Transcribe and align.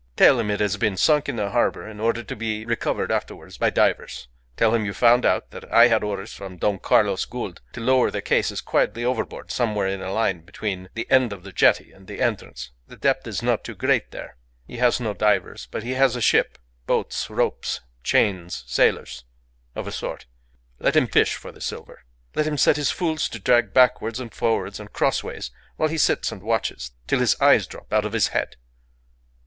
Tell 0.15 0.39
him 0.39 0.49
it 0.49 0.59
has 0.61 0.77
been 0.77 0.97
sunk 0.97 1.29
in 1.29 1.35
the 1.35 1.51
harbour 1.51 1.87
in 1.87 1.99
order 1.99 2.23
to 2.23 2.35
be 2.35 2.65
recovered 2.65 3.11
afterwards 3.11 3.59
by 3.59 3.69
divers. 3.69 4.27
Tell 4.57 4.73
him 4.73 4.83
you 4.83 4.95
found 4.95 5.27
out 5.27 5.51
that 5.51 5.71
I 5.71 5.89
had 5.89 6.03
orders 6.03 6.33
from 6.33 6.57
Don 6.57 6.79
Carlos 6.79 7.23
Gould 7.25 7.61
to 7.73 7.81
lower 7.81 8.09
the 8.09 8.19
cases 8.19 8.61
quietly 8.61 9.05
overboard 9.05 9.51
somewhere 9.51 9.85
in 9.85 10.01
a 10.01 10.11
line 10.11 10.41
between 10.41 10.89
the 10.95 11.05
end 11.11 11.31
of 11.31 11.43
the 11.43 11.51
jetty 11.51 11.91
and 11.91 12.07
the 12.07 12.19
entrance. 12.19 12.71
The 12.87 12.95
depth 12.95 13.27
is 13.27 13.43
not 13.43 13.63
too 13.63 13.75
great 13.75 14.09
there. 14.09 14.37
He 14.65 14.77
has 14.77 14.99
no 14.99 15.13
divers, 15.13 15.67
but 15.69 15.83
he 15.83 15.91
has 15.93 16.15
a 16.15 16.19
ship, 16.21 16.57
boats, 16.87 17.29
ropes, 17.29 17.81
chains, 18.03 18.63
sailors 18.65 19.25
of 19.75 19.85
a 19.85 19.91
sort. 19.91 20.25
Let 20.79 20.95
him 20.95 21.05
fish 21.05 21.35
for 21.35 21.51
the 21.51 21.61
silver. 21.61 22.05
Let 22.33 22.47
him 22.47 22.57
set 22.57 22.77
his 22.77 22.89
fools 22.89 23.29
to 23.29 23.37
drag 23.37 23.71
backwards 23.71 24.19
and 24.19 24.33
forwards 24.33 24.79
and 24.79 24.91
crossways 24.91 25.51
while 25.75 25.89
he 25.89 25.99
sits 25.99 26.31
and 26.31 26.41
watches 26.41 26.89
till 27.05 27.19
his 27.19 27.39
eyes 27.39 27.67
drop 27.67 27.93
out 27.93 28.05
of 28.05 28.13
his 28.13 28.29
head." 28.29 28.55